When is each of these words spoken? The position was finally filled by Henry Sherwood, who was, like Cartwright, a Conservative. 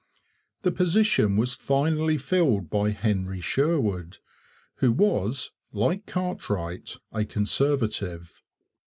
The 0.63 0.71
position 0.71 1.37
was 1.37 1.53
finally 1.53 2.17
filled 2.17 2.71
by 2.71 2.89
Henry 2.89 3.39
Sherwood, 3.39 4.17
who 4.77 4.91
was, 4.91 5.51
like 5.73 6.07
Cartwright, 6.07 6.97
a 7.11 7.23
Conservative. 7.23 8.41